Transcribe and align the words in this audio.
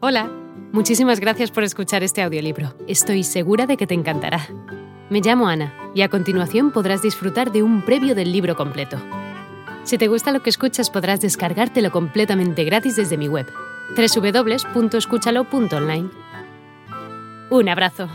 Hola, 0.00 0.30
muchísimas 0.70 1.18
gracias 1.18 1.50
por 1.50 1.64
escuchar 1.64 2.04
este 2.04 2.22
audiolibro. 2.22 2.72
Estoy 2.86 3.24
segura 3.24 3.66
de 3.66 3.76
que 3.76 3.88
te 3.88 3.94
encantará. 3.94 4.46
Me 5.10 5.20
llamo 5.20 5.48
Ana 5.48 5.74
y 5.92 6.02
a 6.02 6.08
continuación 6.08 6.70
podrás 6.70 7.02
disfrutar 7.02 7.50
de 7.50 7.64
un 7.64 7.84
previo 7.84 8.14
del 8.14 8.30
libro 8.30 8.54
completo. 8.54 8.96
Si 9.82 9.98
te 9.98 10.06
gusta 10.06 10.30
lo 10.30 10.40
que 10.40 10.50
escuchas 10.50 10.88
podrás 10.88 11.20
descargártelo 11.20 11.90
completamente 11.90 12.62
gratis 12.62 12.94
desde 12.94 13.18
mi 13.18 13.26
web, 13.26 13.48
www.escúchalo.online. 13.96 16.10
Un 17.50 17.68
abrazo. 17.68 18.08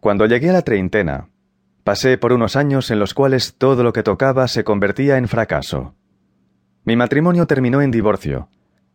Cuando 0.00 0.24
llegué 0.24 0.48
a 0.48 0.54
la 0.54 0.62
treintena, 0.62 1.28
pasé 1.82 2.16
por 2.16 2.32
unos 2.32 2.56
años 2.56 2.90
en 2.90 2.98
los 2.98 3.12
cuales 3.12 3.56
todo 3.58 3.82
lo 3.82 3.92
que 3.92 4.02
tocaba 4.02 4.48
se 4.48 4.64
convertía 4.64 5.18
en 5.18 5.28
fracaso. 5.28 5.94
Mi 6.86 6.96
matrimonio 6.96 7.46
terminó 7.46 7.82
en 7.82 7.90
divorcio. 7.90 8.48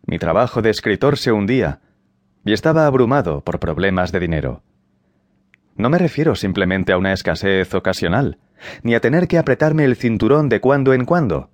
Mi 0.09 0.17
trabajo 0.17 0.63
de 0.63 0.71
escritor 0.71 1.19
se 1.19 1.31
hundía 1.31 1.81
y 2.43 2.53
estaba 2.53 2.87
abrumado 2.87 3.43
por 3.43 3.59
problemas 3.59 4.11
de 4.11 4.19
dinero. 4.19 4.63
No 5.75 5.91
me 5.91 5.99
refiero 5.99 6.33
simplemente 6.33 6.91
a 6.91 6.97
una 6.97 7.13
escasez 7.13 7.75
ocasional, 7.75 8.39
ni 8.81 8.95
a 8.95 9.01
tener 9.01 9.27
que 9.27 9.37
apretarme 9.37 9.85
el 9.85 9.95
cinturón 9.95 10.49
de 10.49 10.61
cuando 10.61 10.95
en 10.95 11.05
cuando, 11.05 11.51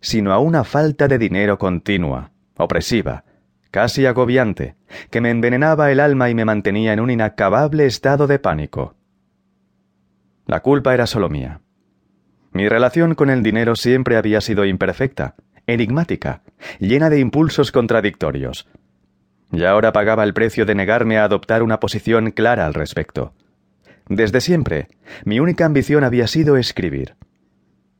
sino 0.00 0.32
a 0.32 0.40
una 0.40 0.64
falta 0.64 1.06
de 1.06 1.16
dinero 1.16 1.58
continua, 1.60 2.32
opresiva, 2.56 3.22
casi 3.70 4.04
agobiante, 4.04 4.74
que 5.10 5.20
me 5.20 5.30
envenenaba 5.30 5.92
el 5.92 6.00
alma 6.00 6.28
y 6.28 6.34
me 6.34 6.44
mantenía 6.44 6.92
en 6.92 6.98
un 6.98 7.08
inacabable 7.08 7.86
estado 7.86 8.26
de 8.26 8.40
pánico. 8.40 8.96
La 10.46 10.58
culpa 10.58 10.92
era 10.92 11.06
solo 11.06 11.28
mía. 11.28 11.60
Mi 12.50 12.68
relación 12.68 13.14
con 13.14 13.30
el 13.30 13.44
dinero 13.44 13.76
siempre 13.76 14.16
había 14.16 14.40
sido 14.40 14.64
imperfecta, 14.64 15.36
enigmática, 15.66 16.42
llena 16.78 17.10
de 17.10 17.20
impulsos 17.20 17.72
contradictorios. 17.72 18.68
Y 19.52 19.64
ahora 19.64 19.92
pagaba 19.92 20.24
el 20.24 20.34
precio 20.34 20.64
de 20.64 20.74
negarme 20.74 21.18
a 21.18 21.24
adoptar 21.24 21.62
una 21.62 21.78
posición 21.80 22.30
clara 22.30 22.66
al 22.66 22.74
respecto. 22.74 23.34
Desde 24.08 24.40
siempre, 24.40 24.88
mi 25.24 25.40
única 25.40 25.64
ambición 25.64 26.04
había 26.04 26.26
sido 26.26 26.56
escribir. 26.56 27.14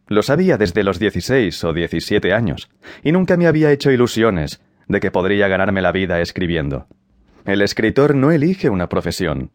Lo 0.09 0.23
sabía 0.23 0.59
desde 0.59 0.83
los 0.83 0.99
16 0.99 1.65
o 1.65 1.73
17 1.73 2.33
años, 2.33 2.71
y 3.03 3.13
nunca 3.13 3.37
me 3.37 3.47
había 3.47 3.71
hecho 3.71 3.91
ilusiones 3.91 4.63
de 4.89 5.01
que 5.01 5.11
podría 5.11 5.49
ganarme 5.49 5.81
la 5.81 5.93
vida 5.93 6.21
escribiendo. 6.21 6.87
El 7.45 7.63
escritor 7.63 8.15
no 8.15 8.31
elige 8.31 8.69
una 8.69 8.89
profesión, 8.89 9.51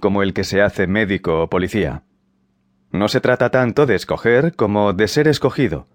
como 0.00 0.22
el 0.22 0.32
que 0.32 0.44
se 0.44 0.62
hace 0.62 0.86
médico 0.86 1.42
o 1.42 1.50
policía. 1.50 2.04
No 2.90 3.08
se 3.08 3.20
trata 3.20 3.50
tanto 3.50 3.86
de 3.86 3.96
escoger 3.96 4.54
como 4.54 4.92
de 4.92 5.08
ser 5.08 5.28
escogido, 5.28 5.86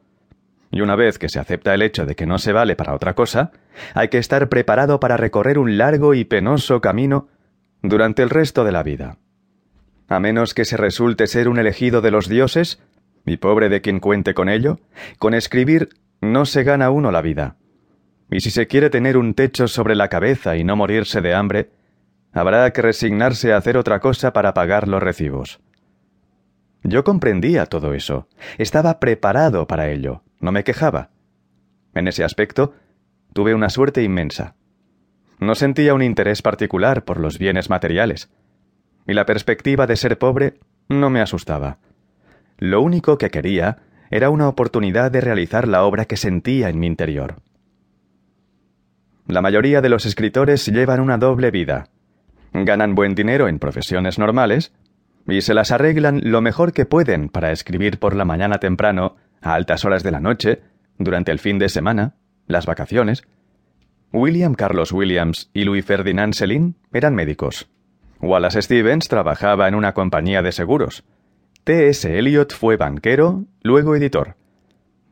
y 0.73 0.81
una 0.81 0.95
vez 0.95 1.19
que 1.19 1.29
se 1.29 1.39
acepta 1.39 1.75
el 1.75 1.83
hecho 1.83 2.07
de 2.07 2.15
que 2.15 2.25
no 2.25 2.39
se 2.39 2.51
vale 2.51 2.75
para 2.75 2.95
otra 2.95 3.13
cosa, 3.13 3.51
hay 3.93 4.07
que 4.07 4.17
estar 4.17 4.49
preparado 4.49 4.99
para 4.99 5.17
recorrer 5.17 5.59
un 5.59 5.77
largo 5.77 6.15
y 6.15 6.25
penoso 6.25 6.81
camino 6.81 7.27
durante 7.83 8.23
el 8.23 8.31
resto 8.31 8.63
de 8.63 8.71
la 8.71 8.81
vida. 8.81 9.19
A 10.09 10.19
menos 10.19 10.55
que 10.55 10.65
se 10.65 10.75
resulte 10.75 11.27
ser 11.27 11.47
un 11.47 11.59
elegido 11.59 12.01
de 12.01 12.09
los 12.09 12.27
dioses, 12.27 12.81
y 13.23 13.37
pobre 13.37 13.69
de 13.69 13.81
quien 13.81 13.99
cuente 13.99 14.33
con 14.33 14.49
ello, 14.49 14.79
con 15.19 15.35
escribir 15.35 15.89
no 16.21 16.47
se 16.47 16.63
gana 16.63 16.89
uno 16.89 17.11
la 17.11 17.21
vida. 17.21 17.55
Y 18.31 18.39
si 18.39 18.49
se 18.49 18.65
quiere 18.65 18.89
tener 18.89 19.15
un 19.15 19.35
techo 19.35 19.67
sobre 19.67 19.93
la 19.93 20.07
cabeza 20.07 20.57
y 20.57 20.63
no 20.63 20.75
morirse 20.75 21.21
de 21.21 21.35
hambre, 21.35 21.69
habrá 22.31 22.73
que 22.73 22.81
resignarse 22.81 23.53
a 23.53 23.57
hacer 23.57 23.77
otra 23.77 23.99
cosa 23.99 24.33
para 24.33 24.55
pagar 24.55 24.87
los 24.87 25.03
recibos. 25.03 25.59
Yo 26.81 27.03
comprendía 27.03 27.67
todo 27.67 27.93
eso, 27.93 28.27
estaba 28.57 28.99
preparado 28.99 29.67
para 29.67 29.91
ello, 29.91 30.22
no 30.43 30.51
me 30.51 30.63
quejaba. 30.63 31.09
En 31.95 32.07
ese 32.07 32.23
aspecto, 32.23 32.73
tuve 33.33 33.55
una 33.55 33.69
suerte 33.69 34.03
inmensa. 34.03 34.55
No 35.39 35.55
sentía 35.55 35.93
un 35.93 36.03
interés 36.03 36.41
particular 36.41 37.03
por 37.05 37.19
los 37.19 37.39
bienes 37.39 37.69
materiales, 37.69 38.29
y 39.07 39.13
la 39.13 39.25
perspectiva 39.25 39.87
de 39.87 39.95
ser 39.95 40.17
pobre 40.17 40.59
no 40.89 41.09
me 41.09 41.21
asustaba. 41.21 41.79
Lo 42.57 42.81
único 42.81 43.17
que 43.17 43.29
quería 43.29 43.79
era 44.11 44.29
una 44.29 44.47
oportunidad 44.47 45.11
de 45.11 45.21
realizar 45.21 45.67
la 45.67 45.83
obra 45.83 46.05
que 46.05 46.17
sentía 46.17 46.69
en 46.69 46.79
mi 46.79 46.87
interior. 46.87 47.37
La 49.25 49.41
mayoría 49.41 49.81
de 49.81 49.89
los 49.89 50.05
escritores 50.05 50.65
llevan 50.65 50.99
una 50.99 51.17
doble 51.17 51.51
vida. 51.51 51.87
Ganan 52.51 52.95
buen 52.95 53.15
dinero 53.15 53.47
en 53.47 53.59
profesiones 53.59 54.19
normales 54.19 54.73
y 55.27 55.41
se 55.41 55.53
las 55.53 55.71
arreglan 55.71 56.19
lo 56.23 56.41
mejor 56.41 56.73
que 56.73 56.85
pueden 56.85 57.29
para 57.29 57.51
escribir 57.51 57.97
por 57.97 58.15
la 58.15 58.25
mañana 58.25 58.57
temprano, 58.59 59.15
a 59.43 59.53
altas 59.53 59.85
horas 59.85 60.01
de 60.01 60.11
la 60.11 60.19
noche, 60.19 60.61
durante 60.97 61.31
el 61.31 61.39
fin 61.39 61.59
de 61.59 61.69
semana, 61.69 62.15
las 62.47 62.65
vacaciones. 62.65 63.23
William 64.11 64.55
Carlos 64.55 64.91
Williams 64.91 65.49
y 65.53 65.63
Louis 65.63 65.85
Ferdinand 65.85 66.33
Selin 66.33 66.75
eran 66.91 67.13
médicos. 67.13 67.69
Wallace 68.21 68.61
Stevens 68.61 69.09
trabajaba 69.09 69.67
en 69.67 69.75
una 69.75 69.93
compañía 69.93 70.41
de 70.41 70.51
seguros. 70.51 71.03
T.S. 71.63 72.17
Eliot 72.17 72.53
fue 72.53 72.77
banquero, 72.77 73.45
luego 73.61 73.95
editor. 73.95 74.35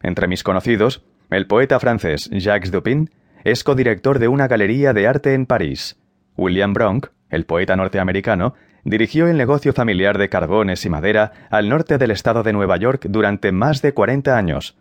Entre 0.01 0.27
mis 0.27 0.43
conocidos, 0.43 1.03
el 1.29 1.47
poeta 1.47 1.79
francés 1.79 2.29
Jacques 2.31 2.71
Dupin 2.71 3.09
es 3.43 3.63
codirector 3.63 4.19
de 4.19 4.27
una 4.27 4.47
galería 4.47 4.93
de 4.93 5.07
arte 5.07 5.33
en 5.33 5.45
París. 5.45 5.97
William 6.37 6.73
Bronck, 6.73 7.11
el 7.31 7.45
poeta 7.45 7.75
norteamericano, 7.75 8.53
dirigió 8.83 9.27
el 9.27 9.37
negocio 9.37 9.73
familiar 9.73 10.17
de 10.17 10.29
carbones 10.29 10.85
y 10.85 10.89
madera 10.89 11.31
al 11.49 11.69
norte 11.69 11.97
del 11.97 12.11
estado 12.11 12.43
de 12.43 12.53
Nueva 12.53 12.77
York 12.77 13.05
durante 13.09 13.51
más 13.51 13.81
de 13.81 13.93
40 13.93 14.37
años. 14.37 14.77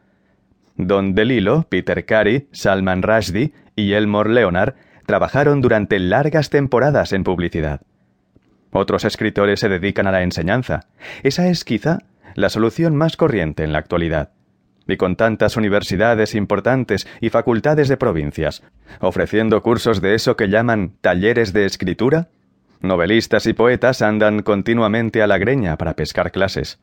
Don 0.76 1.14
DeLillo, 1.14 1.64
Peter 1.68 2.04
Carey, 2.04 2.48
Salman 2.52 3.02
Rushdie 3.02 3.52
y 3.76 3.92
Elmore 3.92 4.30
Leonard 4.30 4.74
trabajaron 5.06 5.60
durante 5.60 5.98
largas 5.98 6.50
temporadas 6.50 7.12
en 7.12 7.24
publicidad. 7.24 7.82
Otros 8.72 9.04
escritores 9.04 9.60
se 9.60 9.68
dedican 9.68 10.06
a 10.06 10.12
la 10.12 10.22
enseñanza. 10.22 10.86
Esa 11.22 11.48
es 11.48 11.64
quizá 11.64 11.98
la 12.34 12.48
solución 12.48 12.94
más 12.94 13.16
corriente 13.16 13.64
en 13.64 13.72
la 13.72 13.78
actualidad. 13.80 14.30
Y 14.86 14.96
con 14.96 15.16
tantas 15.16 15.56
universidades 15.56 16.34
importantes 16.34 17.06
y 17.20 17.30
facultades 17.30 17.88
de 17.88 17.96
provincias, 17.96 18.62
ofreciendo 19.00 19.62
cursos 19.62 20.00
de 20.00 20.14
eso 20.14 20.36
que 20.36 20.48
llaman 20.48 20.94
talleres 21.00 21.52
de 21.52 21.66
escritura, 21.66 22.28
Novelistas 22.80 23.46
y 23.46 23.52
poetas 23.52 24.00
andan 24.00 24.42
continuamente 24.42 25.22
a 25.22 25.26
la 25.26 25.36
greña 25.38 25.76
para 25.76 25.94
pescar 25.94 26.32
clases. 26.32 26.80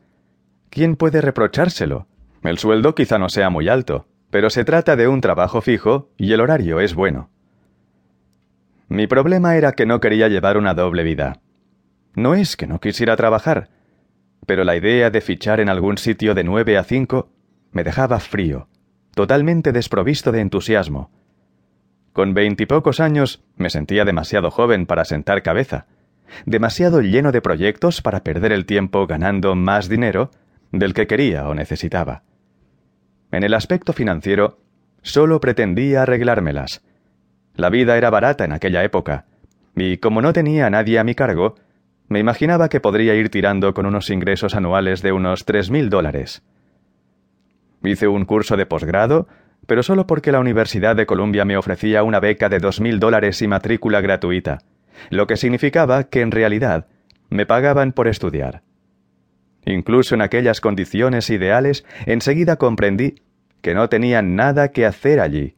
¿Quién 0.70 0.96
puede 0.96 1.20
reprochárselo? 1.20 2.06
El 2.42 2.58
sueldo 2.58 2.94
quizá 2.94 3.18
no 3.18 3.28
sea 3.28 3.50
muy 3.50 3.68
alto, 3.68 4.06
pero 4.30 4.48
se 4.48 4.64
trata 4.64 4.94
de 4.94 5.08
un 5.08 5.20
trabajo 5.20 5.60
fijo 5.60 6.10
y 6.16 6.32
el 6.32 6.40
horario 6.40 6.78
es 6.80 6.94
bueno. 6.94 7.30
Mi 8.88 9.06
problema 9.06 9.56
era 9.56 9.72
que 9.72 9.86
no 9.86 10.00
quería 10.00 10.28
llevar 10.28 10.56
una 10.56 10.72
doble 10.72 11.02
vida. 11.02 11.40
No 12.14 12.34
es 12.34 12.56
que 12.56 12.66
no 12.66 12.80
quisiera 12.80 13.16
trabajar, 13.16 13.68
pero 14.46 14.64
la 14.64 14.76
idea 14.76 15.10
de 15.10 15.20
fichar 15.20 15.60
en 15.60 15.68
algún 15.68 15.98
sitio 15.98 16.34
de 16.34 16.44
nueve 16.44 16.78
a 16.78 16.84
cinco 16.84 17.32
me 17.72 17.84
dejaba 17.84 18.20
frío, 18.20 18.68
totalmente 19.14 19.72
desprovisto 19.72 20.32
de 20.32 20.40
entusiasmo. 20.40 21.10
Con 22.12 22.34
veintipocos 22.34 23.00
años 23.00 23.42
me 23.56 23.70
sentía 23.70 24.04
demasiado 24.04 24.50
joven 24.50 24.86
para 24.86 25.04
sentar 25.04 25.42
cabeza, 25.42 25.86
demasiado 26.46 27.00
lleno 27.00 27.32
de 27.32 27.40
proyectos 27.40 28.02
para 28.02 28.22
perder 28.22 28.52
el 28.52 28.66
tiempo 28.66 29.06
ganando 29.06 29.54
más 29.54 29.88
dinero 29.88 30.30
del 30.72 30.94
que 30.94 31.06
quería 31.06 31.48
o 31.48 31.54
necesitaba. 31.54 32.22
En 33.30 33.44
el 33.44 33.54
aspecto 33.54 33.92
financiero, 33.92 34.58
solo 35.02 35.40
pretendía 35.40 36.02
arreglármelas. 36.02 36.82
La 37.54 37.70
vida 37.70 37.96
era 37.96 38.10
barata 38.10 38.44
en 38.44 38.52
aquella 38.52 38.84
época, 38.84 39.26
y 39.76 39.98
como 39.98 40.22
no 40.22 40.32
tenía 40.32 40.66
a 40.66 40.70
nadie 40.70 40.98
a 40.98 41.04
mi 41.04 41.14
cargo, 41.14 41.56
me 42.08 42.18
imaginaba 42.18 42.68
que 42.68 42.80
podría 42.80 43.14
ir 43.14 43.28
tirando 43.28 43.74
con 43.74 43.84
unos 43.84 44.10
ingresos 44.10 44.54
anuales 44.54 45.02
de 45.02 45.12
unos 45.12 45.44
tres 45.44 45.70
mil 45.70 45.90
dólares. 45.90 46.42
Hice 47.82 48.08
un 48.08 48.24
curso 48.24 48.56
de 48.56 48.66
posgrado 48.66 49.28
pero 49.68 49.82
solo 49.82 50.06
porque 50.06 50.32
la 50.32 50.40
Universidad 50.40 50.96
de 50.96 51.04
Columbia 51.04 51.44
me 51.44 51.58
ofrecía 51.58 52.02
una 52.02 52.20
beca 52.20 52.48
de 52.48 52.58
dos 52.58 52.80
mil 52.80 52.98
dólares 52.98 53.42
y 53.42 53.48
matrícula 53.48 54.00
gratuita, 54.00 54.60
lo 55.10 55.26
que 55.26 55.36
significaba 55.36 56.04
que 56.04 56.22
en 56.22 56.30
realidad 56.30 56.86
me 57.28 57.44
pagaban 57.44 57.92
por 57.92 58.08
estudiar. 58.08 58.62
Incluso 59.66 60.14
en 60.14 60.22
aquellas 60.22 60.62
condiciones 60.62 61.28
ideales, 61.28 61.84
enseguida 62.06 62.56
comprendí 62.56 63.16
que 63.60 63.74
no 63.74 63.90
tenía 63.90 64.22
nada 64.22 64.72
que 64.72 64.86
hacer 64.86 65.20
allí. 65.20 65.54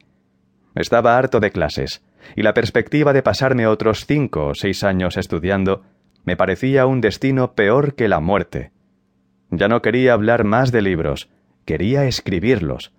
Estaba 0.75 1.17
harto 1.17 1.39
de 1.39 1.51
clases, 1.51 2.03
y 2.35 2.41
la 2.41 2.53
perspectiva 2.53 3.13
de 3.13 3.23
pasarme 3.23 3.65
otros 3.65 4.05
cinco 4.05 4.47
o 4.47 4.55
seis 4.55 4.83
años 4.83 5.15
estudiando 5.15 5.83
me 6.25 6.35
parecía 6.35 6.85
un 6.85 6.99
destino 6.99 7.53
peor 7.53 7.95
que 7.95 8.09
la 8.09 8.19
muerte. 8.19 8.71
Ya 9.51 9.69
no 9.69 9.81
quería 9.81 10.11
hablar 10.11 10.43
más 10.43 10.73
de 10.73 10.81
libros, 10.81 11.29
quería 11.63 12.03
escribirlos, 12.03 12.91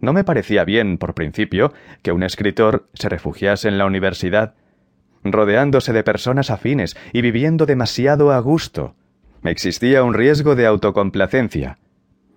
no 0.00 0.12
me 0.12 0.24
parecía 0.24 0.64
bien, 0.64 0.98
por 0.98 1.14
principio, 1.14 1.72
que 2.02 2.12
un 2.12 2.22
escritor 2.22 2.88
se 2.94 3.08
refugiase 3.08 3.68
en 3.68 3.78
la 3.78 3.86
universidad, 3.86 4.54
rodeándose 5.22 5.92
de 5.92 6.02
personas 6.02 6.50
afines 6.50 6.96
y 7.12 7.20
viviendo 7.20 7.66
demasiado 7.66 8.32
a 8.32 8.40
gusto. 8.40 8.94
Existía 9.44 10.02
un 10.02 10.14
riesgo 10.14 10.54
de 10.54 10.66
autocomplacencia, 10.66 11.78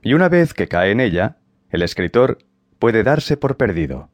y 0.01 0.13
una 0.13 0.29
vez 0.29 0.53
que 0.53 0.67
cae 0.67 0.91
en 0.91 0.99
ella, 0.99 1.37
el 1.69 1.81
escritor 1.81 2.39
puede 2.79 3.03
darse 3.03 3.37
por 3.37 3.55
perdido. 3.55 4.09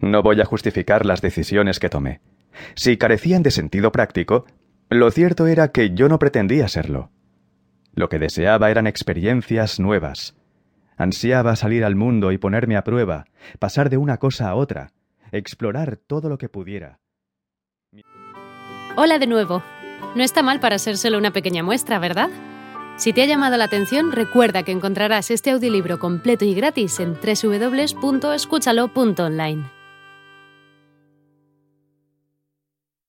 No 0.00 0.22
voy 0.22 0.40
a 0.40 0.44
justificar 0.44 1.06
las 1.06 1.20
decisiones 1.20 1.78
que 1.78 1.90
tomé. 1.90 2.20
Si 2.74 2.96
carecían 2.96 3.42
de 3.42 3.50
sentido 3.50 3.92
práctico, 3.92 4.46
lo 4.88 5.10
cierto 5.10 5.46
era 5.46 5.68
que 5.68 5.90
yo 5.94 6.08
no 6.08 6.18
pretendía 6.18 6.68
serlo. 6.68 7.10
Lo 7.94 8.08
que 8.08 8.18
deseaba 8.18 8.70
eran 8.70 8.86
experiencias 8.86 9.78
nuevas. 9.78 10.34
Ansiaba 11.02 11.56
salir 11.56 11.84
al 11.84 11.96
mundo 11.96 12.30
y 12.30 12.38
ponerme 12.38 12.76
a 12.76 12.84
prueba, 12.84 13.24
pasar 13.58 13.90
de 13.90 13.96
una 13.96 14.18
cosa 14.18 14.48
a 14.48 14.54
otra, 14.54 14.92
explorar 15.32 15.96
todo 15.96 16.28
lo 16.28 16.38
que 16.38 16.48
pudiera. 16.48 17.00
Hola 18.94 19.18
de 19.18 19.26
nuevo. 19.26 19.64
No 20.14 20.22
está 20.22 20.44
mal 20.44 20.60
para 20.60 20.78
ser 20.78 20.96
solo 20.96 21.18
una 21.18 21.32
pequeña 21.32 21.64
muestra, 21.64 21.98
¿verdad? 21.98 22.30
Si 22.98 23.12
te 23.12 23.22
ha 23.22 23.26
llamado 23.26 23.56
la 23.56 23.64
atención, 23.64 24.12
recuerda 24.12 24.62
que 24.62 24.70
encontrarás 24.70 25.32
este 25.32 25.50
audiolibro 25.50 25.98
completo 25.98 26.44
y 26.44 26.54
gratis 26.54 27.00
en 27.00 27.14
www.escúchalo.online. 27.14 29.81